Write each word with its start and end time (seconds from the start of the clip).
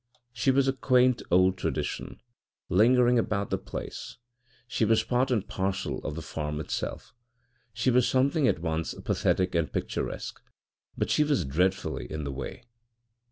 She 0.33 0.49
was 0.49 0.67
a 0.67 0.73
quaint 0.73 1.21
old 1.29 1.59
tradition, 1.59 2.19
lingering 2.69 3.19
about 3.19 3.51
the 3.51 3.59
place, 3.59 4.17
she 4.67 4.83
was 4.83 5.03
part 5.03 5.29
and 5.29 5.47
parcel 5.47 5.99
of 5.99 6.15
the 6.15 6.23
farm 6.23 6.59
itself, 6.59 7.13
she 7.71 7.91
was 7.91 8.07
something 8.07 8.47
at 8.47 8.63
once 8.63 8.95
pathetic 8.95 9.53
and 9.53 9.71
picturesque 9.71 10.41
but 10.97 11.11
she 11.11 11.23
was 11.23 11.45
dreadfully 11.45 12.11
in 12.11 12.23
the 12.23 12.31
way. 12.31 12.63